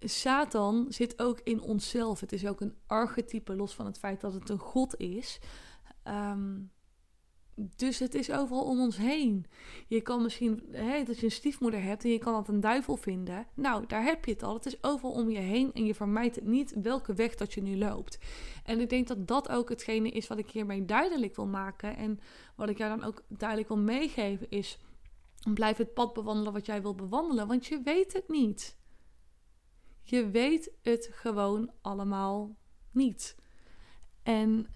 Satan 0.00 0.86
zit 0.88 1.18
ook 1.22 1.40
in 1.44 1.60
onszelf. 1.60 2.20
Het 2.20 2.32
is 2.32 2.46
ook 2.46 2.60
een 2.60 2.74
archetype, 2.86 3.56
los 3.56 3.74
van 3.74 3.86
het 3.86 3.98
feit 3.98 4.20
dat 4.20 4.34
het 4.34 4.48
een 4.48 4.58
god 4.58 4.96
is. 4.96 5.38
Ehm, 6.02 6.58
dus 7.54 7.98
het 7.98 8.14
is 8.14 8.30
overal 8.30 8.64
om 8.64 8.80
ons 8.80 8.96
heen. 8.96 9.46
Je 9.86 10.00
kan 10.00 10.22
misschien, 10.22 10.62
dat 11.04 11.18
je 11.18 11.24
een 11.24 11.30
stiefmoeder 11.30 11.82
hebt 11.82 12.04
en 12.04 12.10
je 12.10 12.18
kan 12.18 12.32
dat 12.32 12.48
een 12.48 12.60
duivel 12.60 12.96
vinden. 12.96 13.46
Nou, 13.54 13.86
daar 13.86 14.02
heb 14.02 14.24
je 14.24 14.32
het 14.32 14.42
al. 14.42 14.54
Het 14.54 14.66
is 14.66 14.82
overal 14.82 15.12
om 15.12 15.30
je 15.30 15.38
heen 15.38 15.72
en 15.72 15.84
je 15.84 15.94
vermijdt 15.94 16.36
het 16.36 16.44
niet 16.44 16.74
welke 16.82 17.14
weg 17.14 17.34
dat 17.34 17.52
je 17.52 17.62
nu 17.62 17.76
loopt. 17.76 18.18
En 18.64 18.80
ik 18.80 18.88
denk 18.88 19.08
dat 19.08 19.28
dat 19.28 19.48
ook 19.48 19.68
hetgene 19.68 20.10
is 20.10 20.26
wat 20.26 20.38
ik 20.38 20.50
hiermee 20.50 20.84
duidelijk 20.84 21.36
wil 21.36 21.46
maken. 21.46 21.96
En 21.96 22.20
wat 22.56 22.68
ik 22.68 22.78
jou 22.78 22.98
dan 22.98 23.08
ook 23.08 23.22
duidelijk 23.28 23.68
wil 23.68 23.78
meegeven 23.78 24.50
is, 24.50 24.78
blijf 25.54 25.76
het 25.76 25.94
pad 25.94 26.12
bewandelen 26.12 26.52
wat 26.52 26.66
jij 26.66 26.82
wil 26.82 26.94
bewandelen, 26.94 27.46
want 27.46 27.66
je 27.66 27.80
weet 27.82 28.12
het 28.12 28.28
niet. 28.28 28.78
Je 30.02 30.30
weet 30.30 30.72
het 30.82 31.08
gewoon 31.12 31.70
allemaal 31.80 32.56
niet. 32.90 33.36
En 34.22 34.66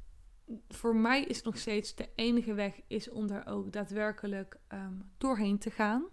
voor 0.69 0.97
mij 0.97 1.25
is 1.25 1.43
nog 1.43 1.59
steeds 1.59 1.95
de 1.95 2.09
enige 2.15 2.55
weg 2.55 2.81
is 2.87 3.11
om 3.11 3.27
daar 3.27 3.47
ook 3.47 3.73
daadwerkelijk 3.73 4.57
um, 4.73 5.11
doorheen 5.19 5.59
te 5.59 5.71
gaan. 5.71 6.05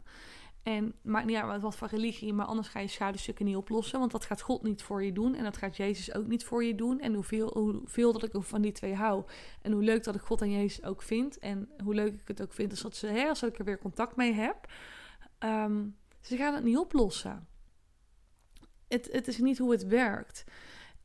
En 0.64 0.94
maakt 1.02 1.26
niet 1.26 1.36
uit 1.36 1.62
wat 1.62 1.76
voor 1.76 1.88
religie, 1.88 2.34
maar 2.34 2.46
anders 2.46 2.68
ga 2.68 2.80
je 2.80 2.88
schaduwstukken 2.88 3.46
niet 3.46 3.56
oplossen. 3.56 4.00
Want 4.00 4.12
dat 4.12 4.26
gaat 4.26 4.42
God 4.42 4.64
niet 4.64 4.82
voor 4.82 5.04
je 5.04 5.12
doen. 5.12 5.36
En 5.36 5.44
dat 5.44 5.58
gaat 5.58 5.78
Jezus 5.78 6.14
ook 6.14 6.28
niet 6.28 6.44
voor 6.44 6.64
je 6.64 6.76
doen. 6.76 7.00
En 7.00 7.14
hoeveel, 7.14 7.54
hoeveel 7.54 8.12
dat 8.12 8.24
ik 8.24 8.44
van 8.44 8.62
die 8.62 8.72
twee 8.72 8.96
hou. 8.96 9.24
En 9.62 9.72
hoe 9.72 9.84
leuk 9.84 10.04
dat 10.04 10.16
ik 10.16 10.22
God 10.22 10.42
en 10.42 10.52
Jezus 10.52 10.84
ook 10.84 11.02
vind. 11.02 11.40
En 11.40 11.70
hoe 11.84 11.94
leuk 11.94 12.14
ik 12.14 12.28
het 12.28 12.42
ook 12.42 12.54
vind 12.54 12.72
als, 12.72 12.82
dat 12.82 12.96
ze, 12.96 13.08
hè, 13.08 13.28
als 13.28 13.44
ik 13.44 13.60
er 13.60 13.66
weer 13.66 13.80
contact 13.80 14.16
mee 14.16 14.34
heb. 14.34 14.72
Ehm, 15.38 15.88
ze 16.22 16.38
gaan 16.38 16.54
het 16.54 16.64
niet 16.64 16.78
oplossen 16.78 17.48
het, 18.92 19.10
het 19.12 19.28
is 19.28 19.38
niet 19.38 19.58
hoe 19.58 19.72
het 19.72 19.88
werkt. 19.88 20.44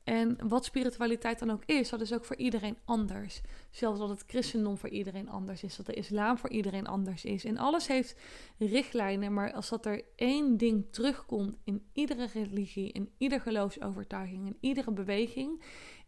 En 0.06 0.48
wat 0.48 0.64
spiritualiteit 0.64 1.38
dan 1.38 1.50
ook 1.50 1.64
is, 1.64 1.88
dat 1.88 2.00
is 2.00 2.12
ook 2.12 2.24
voor 2.24 2.36
iedereen 2.36 2.76
anders. 2.84 3.40
Zelfs 3.70 3.98
dat 3.98 4.08
het 4.08 4.24
christendom 4.26 4.78
voor 4.78 4.88
iedereen 4.88 5.28
anders 5.28 5.62
is, 5.62 5.76
dat 5.76 5.86
de 5.86 5.94
islam 5.94 6.38
voor 6.38 6.50
iedereen 6.50 6.86
anders 6.86 7.24
is. 7.24 7.44
En 7.44 7.56
alles 7.56 7.86
heeft 7.86 8.20
richtlijnen, 8.58 9.32
maar 9.32 9.52
als 9.52 9.68
dat 9.68 9.86
er 9.86 10.04
één 10.16 10.56
ding 10.56 10.86
terugkomt 10.90 11.56
in 11.64 11.86
iedere 11.92 12.26
religie, 12.32 12.92
in 12.92 13.10
iedere 13.18 13.40
geloofsovertuiging, 13.40 14.46
in 14.46 14.56
iedere 14.60 14.92
beweging, 14.92 15.62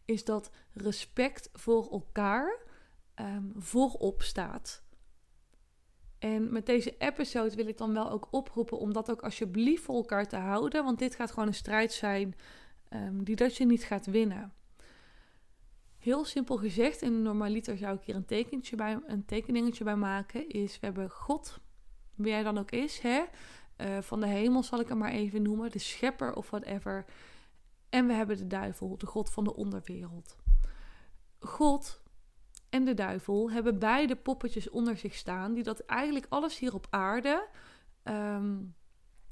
is 0.05 0.25
dat 0.25 0.51
respect 0.73 1.51
voor 1.53 1.91
elkaar 1.91 2.59
um, 3.21 3.53
voorop 3.57 4.23
staat. 4.23 4.83
En 6.19 6.53
met 6.53 6.67
deze 6.67 6.95
episode 6.99 7.57
wil 7.57 7.67
ik 7.67 7.79
dan 7.79 7.93
wel 7.93 8.11
ook 8.11 8.29
oproepen 8.31 8.79
om 8.79 8.93
dat 8.93 9.11
ook 9.11 9.23
alsjeblieft 9.23 9.83
voor 9.83 9.95
elkaar 9.95 10.29
te 10.29 10.37
houden. 10.37 10.85
Want 10.85 10.99
dit 10.99 11.15
gaat 11.15 11.31
gewoon 11.31 11.49
een 11.49 11.55
strijd 11.55 11.93
zijn 11.93 12.35
um, 12.91 13.25
die 13.25 13.37
dat 13.37 13.57
je 13.57 13.67
niet 13.67 13.85
gaat 13.85 14.07
winnen. 14.07 14.53
Heel 15.99 16.25
simpel 16.25 16.57
gezegd, 16.57 17.03
en 17.03 17.23
normaliter 17.23 17.79
zou 17.79 17.97
ik 17.97 18.03
hier 18.03 18.15
een, 18.15 18.25
tekentje 18.25 18.77
bij, 18.77 18.99
een 19.07 19.25
tekeningetje 19.25 19.85
bij 19.85 19.97
maken, 19.97 20.49
is 20.49 20.81
we 20.81 20.87
hebben 20.87 21.11
God, 21.11 21.61
wie 22.15 22.33
hij 22.33 22.43
dan 22.43 22.59
ook 22.59 22.71
is, 22.71 22.99
hè? 22.99 23.25
Uh, 23.77 23.99
van 24.01 24.21
de 24.21 24.27
hemel 24.27 24.63
zal 24.63 24.81
ik 24.81 24.89
hem 24.89 24.99
maar 24.99 25.11
even 25.11 25.43
noemen, 25.43 25.71
de 25.71 25.79
schepper 25.79 26.35
of 26.35 26.51
whatever. 26.51 27.05
En 27.89 28.07
we 28.07 28.13
hebben 28.13 28.37
de 28.37 28.47
duivel, 28.47 28.99
de 28.99 29.07
god 29.07 29.31
van 29.31 29.45
de 29.45 29.55
onderwereld. 29.55 30.37
God 31.39 32.03
en 32.69 32.85
de 32.85 32.95
duivel 32.95 33.51
hebben 33.51 33.79
beide 33.79 34.17
poppetjes 34.17 34.71
onder 34.71 34.97
zich 34.97 35.15
staan, 35.15 35.55
die 35.55 35.63
dat 35.63 35.81
eigenlijk 35.81 36.27
alles 36.29 36.59
hier 36.59 36.75
op 36.75 36.87
aarde 36.91 37.49
um, 38.05 38.75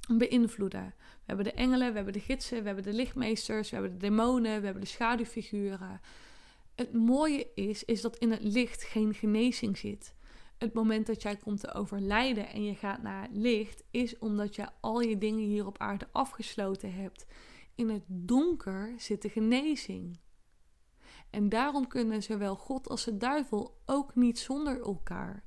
beïnvloeden. 0.06 0.94
We 0.96 1.22
hebben 1.24 1.44
de 1.44 1.52
engelen, 1.52 1.88
we 1.88 1.94
hebben 1.96 2.12
de 2.12 2.20
gidsen, 2.20 2.60
we 2.60 2.66
hebben 2.66 2.84
de 2.84 2.92
lichtmeesters, 2.92 3.70
we 3.70 3.76
hebben 3.76 3.92
de 3.92 4.06
demonen, 4.06 4.58
we 4.58 4.64
hebben 4.64 4.82
de 4.82 4.88
schaduwfiguren. 4.88 6.00
Het 6.74 6.92
mooie 6.92 7.46
is, 7.54 7.84
is 7.84 8.00
dat 8.00 8.16
in 8.16 8.30
het 8.30 8.42
licht 8.42 8.82
geen 8.82 9.14
genezing 9.14 9.78
zit. 9.78 10.14
Het 10.58 10.74
moment 10.74 11.06
dat 11.06 11.22
jij 11.22 11.36
komt 11.36 11.60
te 11.60 11.74
overlijden 11.74 12.48
en 12.48 12.64
je 12.64 12.74
gaat 12.74 13.02
naar 13.02 13.28
licht, 13.32 13.82
is 13.90 14.18
omdat 14.18 14.54
je 14.54 14.68
al 14.80 15.00
je 15.00 15.18
dingen 15.18 15.44
hier 15.44 15.66
op 15.66 15.78
aarde 15.78 16.08
afgesloten 16.12 16.94
hebt. 16.94 17.26
In 17.74 17.88
het 17.88 18.04
donker 18.06 18.94
zit 18.96 19.22
de 19.22 19.28
genezing. 19.28 20.18
En 21.30 21.48
daarom 21.48 21.88
kunnen 21.88 22.22
zowel 22.22 22.56
God 22.56 22.88
als 22.88 23.04
de 23.04 23.16
duivel 23.16 23.80
ook 23.86 24.14
niet 24.14 24.38
zonder 24.38 24.80
elkaar. 24.80 25.44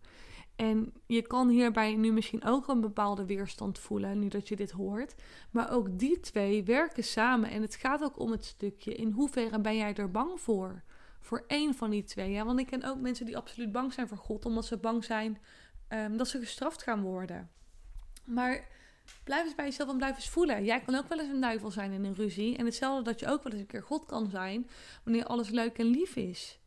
En 0.59 0.93
je 1.05 1.21
kan 1.21 1.49
hierbij 1.49 1.95
nu 1.95 2.11
misschien 2.11 2.43
ook 2.43 2.67
een 2.67 2.81
bepaalde 2.81 3.25
weerstand 3.25 3.79
voelen, 3.79 4.19
nu 4.19 4.27
dat 4.27 4.47
je 4.47 4.55
dit 4.55 4.71
hoort. 4.71 5.15
Maar 5.51 5.71
ook 5.71 5.99
die 5.99 6.19
twee 6.19 6.63
werken 6.63 7.03
samen. 7.03 7.49
En 7.49 7.61
het 7.61 7.75
gaat 7.75 8.03
ook 8.03 8.19
om 8.19 8.31
het 8.31 8.45
stukje: 8.45 8.93
in 8.93 9.11
hoeverre 9.11 9.59
ben 9.59 9.77
jij 9.77 9.95
er 9.95 10.11
bang 10.11 10.39
voor? 10.39 10.83
Voor 11.19 11.43
één 11.47 11.73
van 11.73 11.89
die 11.89 12.03
twee. 12.03 12.31
Ja, 12.31 12.45
want 12.45 12.59
ik 12.59 12.65
ken 12.65 12.83
ook 12.83 12.99
mensen 12.99 13.25
die 13.25 13.37
absoluut 13.37 13.71
bang 13.71 13.93
zijn 13.93 14.07
voor 14.07 14.17
God, 14.17 14.45
omdat 14.45 14.65
ze 14.65 14.77
bang 14.77 15.03
zijn 15.03 15.37
um, 15.89 16.17
dat 16.17 16.27
ze 16.27 16.39
gestraft 16.39 16.83
gaan 16.83 17.01
worden. 17.01 17.49
Maar 18.23 18.67
Blijf 19.23 19.45
eens 19.45 19.55
bij 19.55 19.65
jezelf 19.65 19.89
en 19.89 19.97
blijf 19.97 20.15
eens 20.15 20.29
voelen. 20.29 20.65
Jij 20.65 20.81
kan 20.81 20.95
ook 20.95 21.07
wel 21.07 21.19
eens 21.19 21.29
een 21.29 21.41
duivel 21.41 21.71
zijn 21.71 21.91
in 21.91 22.03
een 22.03 22.15
ruzie. 22.15 22.57
En 22.57 22.65
hetzelfde 22.65 23.03
dat 23.03 23.19
je 23.19 23.27
ook 23.27 23.43
wel 23.43 23.51
eens 23.51 23.61
een 23.61 23.67
keer 23.67 23.83
God 23.83 24.05
kan 24.05 24.29
zijn 24.29 24.69
wanneer 25.03 25.25
alles 25.25 25.49
leuk 25.49 25.77
en 25.77 25.85
lief 25.85 26.15
is. 26.15 26.59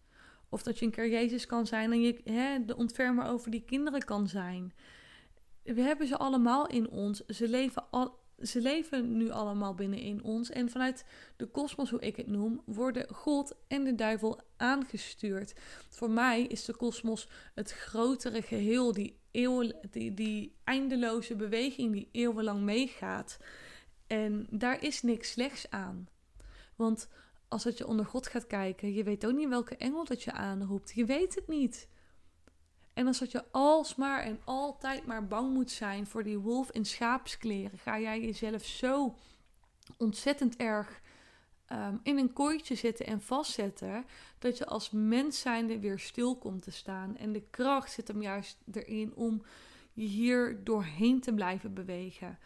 Of 0.52 0.62
dat 0.62 0.78
je 0.78 0.84
een 0.84 0.90
keer 0.90 1.08
Jezus 1.08 1.46
kan 1.46 1.66
zijn 1.66 1.92
en 1.92 2.00
je 2.00 2.20
hè, 2.24 2.64
de 2.64 2.76
ontfermer 2.76 3.26
over 3.26 3.50
die 3.50 3.64
kinderen 3.64 4.04
kan 4.04 4.28
zijn. 4.28 4.72
We 5.62 5.80
hebben 5.80 6.06
ze 6.06 6.18
allemaal 6.18 6.66
in 6.66 6.90
ons. 6.90 7.26
Ze 7.26 7.48
leven, 7.48 7.84
al, 7.90 8.18
ze 8.42 8.60
leven 8.60 9.16
nu 9.16 9.30
allemaal 9.30 9.74
binnenin 9.74 10.22
ons. 10.22 10.50
En 10.50 10.70
vanuit 10.70 11.04
de 11.36 11.46
kosmos, 11.46 11.90
hoe 11.90 12.00
ik 12.00 12.16
het 12.16 12.26
noem, 12.26 12.62
worden 12.64 13.14
God 13.14 13.56
en 13.68 13.84
de 13.84 13.94
duivel 13.94 14.40
aangestuurd. 14.56 15.54
Voor 15.88 16.10
mij 16.10 16.42
is 16.42 16.64
de 16.64 16.76
kosmos 16.76 17.28
het 17.54 17.72
grotere 17.72 18.42
geheel, 18.42 18.92
die, 18.92 19.18
eeuwen, 19.30 19.76
die, 19.90 20.14
die 20.14 20.56
eindeloze 20.64 21.36
beweging 21.36 21.92
die 21.92 22.08
eeuwenlang 22.12 22.60
meegaat. 22.60 23.38
En 24.06 24.46
daar 24.50 24.82
is 24.82 25.02
niks 25.02 25.30
slechts 25.30 25.70
aan. 25.70 26.08
Want 26.76 27.08
als 27.52 27.62
dat 27.62 27.78
je 27.78 27.86
onder 27.86 28.06
God 28.06 28.26
gaat 28.26 28.46
kijken, 28.46 28.92
je 28.92 29.04
weet 29.04 29.26
ook 29.26 29.32
niet 29.32 29.48
welke 29.48 29.76
engel 29.76 30.04
dat 30.04 30.22
je 30.22 30.32
aanroept. 30.32 30.92
Je 30.94 31.04
weet 31.04 31.34
het 31.34 31.48
niet. 31.48 31.88
En 32.92 33.06
als 33.06 33.18
dat 33.18 33.30
je 33.30 33.44
alsmaar 33.50 34.22
en 34.22 34.40
altijd 34.44 35.06
maar 35.06 35.26
bang 35.26 35.52
moet 35.54 35.70
zijn 35.70 36.06
voor 36.06 36.22
die 36.22 36.38
wolf 36.38 36.70
in 36.70 36.84
schaapskleren, 36.84 37.78
ga 37.78 38.00
jij 38.00 38.20
jezelf 38.20 38.64
zo 38.64 39.14
ontzettend 39.96 40.56
erg 40.56 41.00
um, 41.72 42.00
in 42.02 42.18
een 42.18 42.32
kooitje 42.32 42.74
zitten 42.74 43.06
en 43.06 43.20
vastzetten, 43.20 44.04
dat 44.38 44.58
je 44.58 44.66
als 44.66 44.90
mens 44.90 45.40
zijnde 45.40 45.80
weer 45.80 45.98
stil 45.98 46.36
komt 46.36 46.62
te 46.62 46.70
staan. 46.70 47.16
En 47.16 47.32
de 47.32 47.42
kracht 47.50 47.92
zit 47.92 48.08
hem 48.08 48.22
juist 48.22 48.58
erin 48.72 49.14
om 49.14 49.42
je 49.92 50.06
hier 50.06 50.64
doorheen 50.64 51.20
te 51.20 51.34
blijven 51.34 51.74
bewegen. 51.74 52.38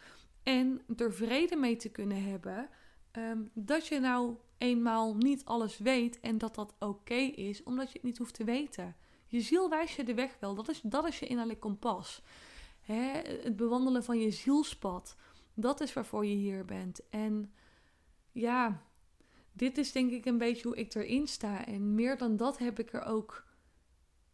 En 0.43 0.83
er 0.97 1.15
vrede 1.15 1.57
mee 1.57 1.77
te 1.77 1.89
kunnen 1.89 2.25
hebben 2.25 2.69
um, 3.13 3.51
dat 3.55 3.87
je 3.87 4.01
nou 4.01 4.37
eenmaal 4.59 5.15
niet 5.15 5.45
alles 5.45 5.79
weet 5.79 6.21
en 6.21 6.39
dat 6.39 6.55
dat 6.55 6.75
oké 6.79 7.15
is, 7.15 7.63
omdat 7.63 7.87
je 7.87 7.93
het 7.93 8.03
niet 8.03 8.19
hoeft 8.19 8.35
te 8.35 8.45
weten. 8.45 8.97
Je 9.27 9.41
ziel 9.41 9.69
wijst 9.69 9.97
je 9.97 10.05
de 10.05 10.15
weg 10.15 10.37
wel. 10.41 10.55
Dat 10.55 10.69
is, 10.69 10.81
dat 10.83 11.07
is 11.07 11.19
je 11.19 11.27
innerlijk 11.27 11.61
kompas. 11.61 12.23
Hè? 12.81 13.21
Het 13.43 13.57
bewandelen 13.57 14.05
van 14.05 14.19
je 14.19 14.31
zielspad. 14.31 15.17
Dat 15.55 15.81
is 15.81 15.93
waarvoor 15.93 16.27
je 16.27 16.35
hier 16.35 16.65
bent. 16.65 17.09
En 17.09 17.53
ja, 18.33 18.83
dit 19.53 19.79
is 19.79 19.93
denk 19.93 20.11
ik 20.11 20.25
een 20.25 20.39
beetje 20.39 20.69
hoe 20.69 20.77
ik 20.77 20.95
erin 20.95 21.27
sta. 21.27 21.67
En 21.67 21.95
meer 21.95 22.19
dan 22.19 22.37
dat 22.37 22.59
heb 22.59 22.79
ik 22.79 22.93
er 22.93 23.03
ook 23.03 23.45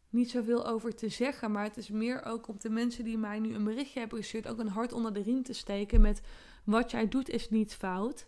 niet 0.08 0.30
zoveel 0.30 0.66
over 0.66 0.94
te 0.94 1.08
zeggen. 1.08 1.52
Maar 1.52 1.64
het 1.64 1.76
is 1.76 1.90
meer 1.90 2.24
ook 2.24 2.48
om 2.48 2.56
de 2.58 2.70
mensen 2.70 3.04
die 3.04 3.18
mij 3.18 3.38
nu 3.38 3.54
een 3.54 3.64
berichtje 3.64 3.98
hebben 3.98 4.18
gestuurd... 4.18 4.48
ook 4.48 4.58
een 4.58 4.68
hart 4.68 4.92
onder 4.92 5.12
de 5.12 5.22
riem 5.22 5.42
te 5.42 5.52
steken 5.52 6.00
met... 6.00 6.20
wat 6.64 6.90
jij 6.90 7.08
doet 7.08 7.28
is 7.28 7.50
niet 7.50 7.74
fout. 7.74 8.26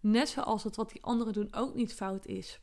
Net 0.00 0.28
zoals 0.28 0.64
het 0.64 0.76
wat 0.76 0.90
die 0.90 1.02
anderen 1.02 1.32
doen 1.32 1.54
ook 1.54 1.74
niet 1.74 1.94
fout 1.94 2.26
is. 2.26 2.60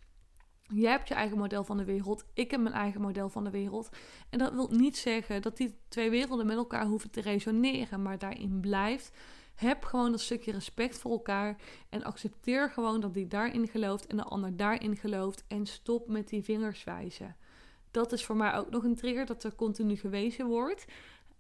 Jij 0.74 0.92
hebt 0.92 1.08
je 1.08 1.14
eigen 1.14 1.38
model 1.38 1.64
van 1.64 1.78
de 1.78 1.84
wereld. 1.84 2.26
Ik 2.34 2.52
heb 2.52 2.62
mijn 2.62 2.76
eigen 2.76 3.02
model 3.02 3.30
van 3.30 3.44
de 3.44 3.50
wereld. 3.50 3.90
En 4.30 4.40
dat 4.40 4.54
wil 4.54 4.70
niet 4.72 4.98
zeggen 4.98 5.42
dat 5.42 5.58
die 5.58 5.80
twee 5.88 6.10
werelden 6.10 6.46
met 6.46 6.58
elkaar 6.58 6.86
hoeven 6.86 7.12
te 7.12 7.22
resoneren. 7.22 8.02
Maar 8.02 8.18
daarin 8.18 8.60
blijft. 8.60 9.12
Heb 9.56 9.84
gewoon 9.84 10.12
dat 10.12 10.22
stukje 10.22 10.52
respect 10.52 10.98
voor 10.98 11.12
elkaar. 11.12 11.56
En 11.90 12.04
accepteer 12.04 12.70
gewoon 12.70 13.00
dat 13.00 13.14
die 13.14 13.28
daarin 13.28 13.68
gelooft 13.68 14.08
en 14.08 14.18
de 14.18 14.24
ander 14.24 14.56
daarin 14.56 14.96
gelooft. 14.96 15.44
En 15.48 15.66
stop 15.66 16.08
met 16.08 16.28
die 16.28 16.44
vingers 16.44 16.84
wijzen. 16.84 17.36
Dat 17.92 18.12
is 18.12 18.26
voor 18.26 18.36
mij 18.36 18.54
ook 18.54 18.70
nog 18.70 18.84
een 18.84 18.96
trigger 18.96 19.26
dat 19.26 19.44
er 19.44 19.56
continu 19.56 19.96
gewezen 19.96 20.46
wordt. 20.46 20.86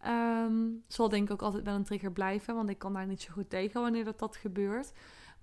Um, 0.07 0.83
zal 0.87 1.09
denk 1.09 1.23
ik 1.23 1.31
ook 1.31 1.41
altijd 1.41 1.63
wel 1.63 1.75
een 1.75 1.83
trigger 1.83 2.11
blijven. 2.11 2.55
Want 2.55 2.69
ik 2.69 2.77
kan 2.77 2.93
daar 2.93 3.07
niet 3.07 3.21
zo 3.21 3.33
goed 3.33 3.49
tegen 3.49 3.81
wanneer 3.81 4.03
dat, 4.03 4.19
dat 4.19 4.35
gebeurt. 4.35 4.91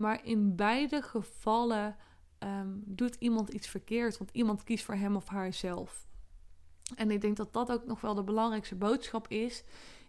Maar 0.03 0.25
in 0.25 0.57
beide 0.57 1.03
gevallen 1.03 1.97
um, 2.39 2.83
doet 2.87 3.17
iemand 3.19 3.49
iets 3.49 3.69
verkeerd, 3.69 4.19
want 4.19 4.31
iemand 4.33 4.65
kiest 4.65 4.85
voor 4.85 4.95
hem 4.95 5.17
of 5.17 5.29
haarzelf. 5.29 6.07
En 6.95 7.11
ik 7.11 7.21
denk 7.21 7.37
dat 7.37 7.53
dat 7.53 7.73
ook 7.73 7.87
nog 7.87 8.01
wel 8.01 8.15
de 8.15 8.23
belangrijkste 8.23 8.75
boodschap 8.75 9.29
is. 9.29 9.65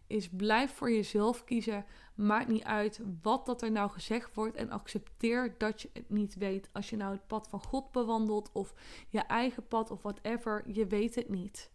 Is 0.07 0.29
blijf 0.29 0.73
voor 0.73 0.91
jezelf 0.91 1.43
kiezen. 1.43 1.85
Maakt 2.15 2.47
niet 2.47 2.63
uit 2.63 3.01
wat 3.21 3.45
dat 3.45 3.61
er 3.61 3.71
nou 3.71 3.89
gezegd 3.89 4.35
wordt. 4.35 4.55
En 4.55 4.69
accepteer 4.69 5.55
dat 5.57 5.81
je 5.81 5.89
het 5.93 6.09
niet 6.09 6.35
weet. 6.35 6.69
Als 6.71 6.89
je 6.89 6.95
nou 6.95 7.11
het 7.11 7.27
pad 7.27 7.47
van 7.47 7.63
God 7.63 7.91
bewandelt. 7.91 8.49
Of 8.51 8.73
je 9.09 9.19
eigen 9.19 9.67
pad 9.67 9.91
of 9.91 10.01
whatever. 10.01 10.63
Je 10.71 10.87
weet 10.87 11.15
het 11.15 11.29
niet. 11.29 11.71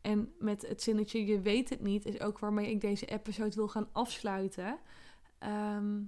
En 0.00 0.34
met 0.38 0.68
het 0.68 0.82
zinnetje 0.82 1.26
je 1.26 1.40
weet 1.40 1.68
het 1.68 1.80
niet. 1.80 2.04
Is 2.04 2.20
ook 2.20 2.38
waarmee 2.38 2.70
ik 2.70 2.80
deze 2.80 3.06
episode 3.06 3.56
wil 3.56 3.68
gaan 3.68 3.88
afsluiten. 3.92 4.78
Ehm, 5.38 6.02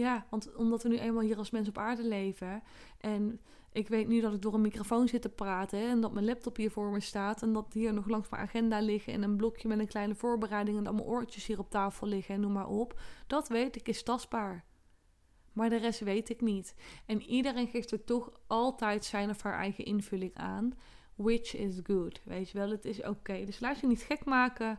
ja, 0.00 0.26
want 0.30 0.54
omdat 0.56 0.82
we 0.82 0.88
nu 0.88 0.98
eenmaal 0.98 1.22
hier 1.22 1.36
als 1.36 1.50
mensen 1.50 1.72
op 1.76 1.82
aarde 1.82 2.04
leven. 2.04 2.62
En 2.98 3.40
ik 3.72 3.88
weet 3.88 4.08
nu 4.08 4.20
dat 4.20 4.34
ik 4.34 4.42
door 4.42 4.54
een 4.54 4.60
microfoon 4.60 5.08
zit 5.08 5.22
te 5.22 5.28
praten. 5.28 5.78
En 5.78 6.00
dat 6.00 6.12
mijn 6.12 6.24
laptop 6.24 6.56
hier 6.56 6.70
voor 6.70 6.90
me 6.90 7.00
staat. 7.00 7.42
En 7.42 7.52
dat 7.52 7.72
hier 7.72 7.92
nog 7.92 8.08
langs 8.08 8.28
mijn 8.28 8.42
agenda 8.42 8.80
liggen. 8.80 9.12
En 9.12 9.22
een 9.22 9.36
blokje 9.36 9.68
met 9.68 9.78
een 9.78 9.86
kleine 9.86 10.14
voorbereiding. 10.14 10.78
En 10.78 10.84
dat 10.84 10.94
mijn 10.94 11.06
oortjes 11.06 11.46
hier 11.46 11.58
op 11.58 11.70
tafel 11.70 12.06
liggen. 12.06 12.34
En 12.34 12.40
noem 12.40 12.52
maar 12.52 12.68
op. 12.68 13.00
Dat 13.26 13.48
weet 13.48 13.76
ik 13.76 13.88
is 13.88 14.02
tastbaar. 14.02 14.64
Maar 15.52 15.68
de 15.68 15.76
rest 15.76 16.00
weet 16.00 16.28
ik 16.28 16.40
niet. 16.40 16.74
En 17.06 17.22
iedereen 17.22 17.68
geeft 17.68 17.90
er 17.90 18.04
toch 18.04 18.32
altijd 18.46 19.04
zijn 19.04 19.30
of 19.30 19.42
haar 19.42 19.58
eigen 19.58 19.84
invulling 19.84 20.34
aan. 20.34 20.72
Which 21.14 21.56
is 21.56 21.80
good. 21.82 22.20
Weet 22.24 22.50
je 22.50 22.58
wel, 22.58 22.70
het 22.70 22.84
is 22.84 23.02
oké. 23.02 23.44
Dus 23.44 23.60
laat 23.60 23.80
je 23.80 23.86
niet 23.86 24.02
gek 24.02 24.24
maken. 24.24 24.78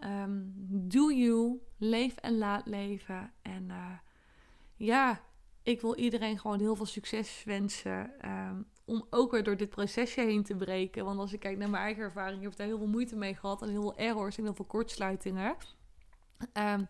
Um, 0.00 0.52
do 0.68 1.10
you. 1.10 1.60
Leef 1.78 2.16
en 2.16 2.38
laat 2.38 2.66
leven. 2.66 3.32
En 3.42 3.64
uh, 3.68 3.90
ja, 4.76 5.20
ik 5.62 5.80
wil 5.80 5.96
iedereen 5.96 6.38
gewoon 6.38 6.60
heel 6.60 6.76
veel 6.76 6.86
succes 6.86 7.44
wensen. 7.44 8.28
Um, 8.30 8.66
om 8.84 9.06
ook 9.10 9.30
weer 9.30 9.42
door 9.42 9.56
dit 9.56 9.68
procesje 9.68 10.20
heen 10.20 10.42
te 10.42 10.54
breken. 10.54 11.04
Want 11.04 11.18
als 11.18 11.32
ik 11.32 11.40
kijk 11.40 11.58
naar 11.58 11.70
mijn 11.70 11.82
eigen 11.82 12.02
ervaring, 12.02 12.42
heb 12.42 12.50
ik 12.50 12.56
daar 12.56 12.66
heel 12.66 12.78
veel 12.78 12.86
moeite 12.86 13.16
mee 13.16 13.34
gehad. 13.34 13.62
En 13.62 13.68
heel 13.68 13.80
veel 13.80 13.96
errors 13.96 14.38
en 14.38 14.44
heel 14.44 14.54
veel 14.54 14.64
kortsluitingen. 14.64 15.56
Um, 16.54 16.88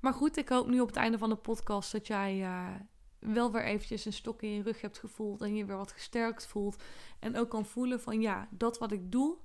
maar 0.00 0.12
goed, 0.12 0.36
ik 0.36 0.48
hoop 0.48 0.66
nu 0.66 0.80
op 0.80 0.86
het 0.86 0.96
einde 0.96 1.18
van 1.18 1.28
de 1.28 1.36
podcast 1.36 1.92
dat 1.92 2.06
jij 2.06 2.40
uh, 2.40 2.74
wel 3.18 3.52
weer 3.52 3.64
eventjes 3.64 4.04
een 4.04 4.12
stok 4.12 4.42
in 4.42 4.50
je 4.50 4.62
rug 4.62 4.80
hebt 4.80 4.98
gevoeld. 4.98 5.42
En 5.42 5.56
je 5.56 5.64
weer 5.64 5.76
wat 5.76 5.92
gesterkt 5.92 6.46
voelt. 6.46 6.82
En 7.18 7.36
ook 7.36 7.48
kan 7.50 7.66
voelen 7.66 8.00
van 8.00 8.20
ja, 8.20 8.48
dat 8.50 8.78
wat 8.78 8.92
ik 8.92 9.12
doe 9.12 9.36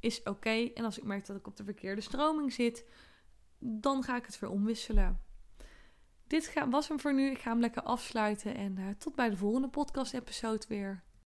is 0.00 0.22
oké. 0.22 0.70
En 0.74 0.84
als 0.84 0.98
ik 0.98 1.04
merk 1.04 1.26
dat 1.26 1.36
ik 1.36 1.46
op 1.46 1.56
de 1.56 1.64
verkeerde 1.64 2.00
stroming 2.00 2.52
zit, 2.52 2.84
dan 3.58 4.02
ga 4.02 4.16
ik 4.16 4.26
het 4.26 4.38
weer 4.38 4.50
omwisselen. 4.50 5.20
Dit 6.26 6.52
was 6.70 6.88
hem 6.88 7.00
voor 7.00 7.14
nu. 7.14 7.30
Ik 7.30 7.38
ga 7.38 7.50
hem 7.50 7.60
lekker 7.60 7.82
afsluiten. 7.82 8.54
En 8.54 8.76
uh, 8.78 8.84
tot 8.98 9.14
bij 9.14 9.30
de 9.30 9.36
volgende 9.36 9.68
podcast-episode 9.68 10.64
weer. 10.68 11.02